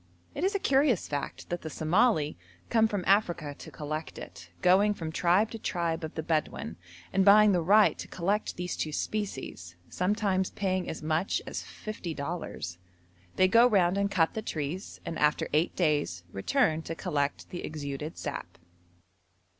It 0.33 0.43
is 0.43 0.55
a 0.55 0.59
curious 0.59 1.07
fact 1.07 1.49
that 1.49 1.61
the 1.61 1.69
Somali 1.69 2.35
come 2.71 2.87
from 2.87 3.03
Africa 3.05 3.53
to 3.59 3.69
collect 3.69 4.17
it, 4.17 4.49
going 4.63 4.95
from 4.95 5.11
tribe 5.11 5.51
to 5.51 5.59
tribe 5.59 6.03
of 6.03 6.15
the 6.15 6.23
Bedouin, 6.23 6.75
and 7.13 7.23
buying 7.23 7.51
the 7.51 7.61
right 7.61 7.95
to 7.99 8.07
collect 8.07 8.55
these 8.55 8.75
two 8.75 8.91
species, 8.91 9.75
sometimes 9.89 10.49
paying 10.49 10.89
as 10.89 11.03
much 11.03 11.39
as 11.45 11.61
fifty 11.61 12.15
dollars. 12.15 12.79
They 13.35 13.47
go 13.47 13.67
round 13.67 13.95
and 13.95 14.09
cut 14.09 14.33
the 14.33 14.41
trees, 14.41 14.99
and 15.05 15.19
after 15.19 15.47
eight 15.53 15.75
days 15.75 16.23
return 16.31 16.81
to 16.81 16.95
collect 16.95 17.51
the 17.51 17.63
exuded 17.63 18.17
sap. 18.17 18.57